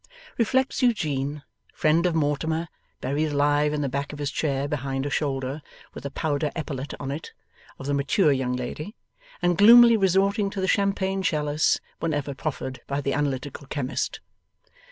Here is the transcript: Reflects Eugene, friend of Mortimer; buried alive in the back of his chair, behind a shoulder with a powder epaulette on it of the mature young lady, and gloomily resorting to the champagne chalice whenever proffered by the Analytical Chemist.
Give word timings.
Reflects 0.39 0.81
Eugene, 0.81 1.43
friend 1.75 2.07
of 2.07 2.15
Mortimer; 2.15 2.69
buried 3.01 3.31
alive 3.33 3.71
in 3.71 3.81
the 3.81 3.87
back 3.87 4.11
of 4.11 4.17
his 4.17 4.31
chair, 4.31 4.67
behind 4.67 5.05
a 5.05 5.11
shoulder 5.11 5.61
with 5.93 6.03
a 6.07 6.09
powder 6.09 6.49
epaulette 6.55 6.95
on 6.99 7.11
it 7.11 7.33
of 7.77 7.85
the 7.85 7.93
mature 7.93 8.31
young 8.31 8.55
lady, 8.55 8.95
and 9.43 9.59
gloomily 9.59 9.95
resorting 9.95 10.49
to 10.49 10.59
the 10.59 10.67
champagne 10.67 11.21
chalice 11.21 11.79
whenever 11.99 12.33
proffered 12.33 12.81
by 12.87 12.99
the 12.99 13.13
Analytical 13.13 13.67
Chemist. 13.67 14.21